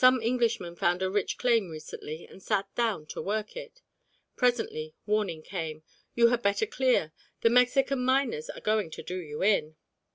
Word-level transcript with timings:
Some 0.03 0.19
Englishmen 0.23 0.75
found 0.77 1.03
a 1.03 1.11
rich 1.11 1.37
claim 1.37 1.69
recently, 1.69 2.25
and 2.25 2.41
sat 2.41 2.65
down 2.73 3.05
to 3.05 3.21
work 3.21 3.55
it. 3.55 3.83
Presently 4.35 4.95
warning 5.05 5.43
came, 5.43 5.83
"You 6.15 6.29
had 6.29 6.41
better 6.41 6.65
clear. 6.65 7.13
The 7.41 7.51
Mexican 7.51 8.03
miners 8.03 8.49
are 8.49 8.61
going 8.61 8.89
to 8.89 9.03
'do 9.03 9.21
you 9.21 9.43
in.'" 9.43 9.75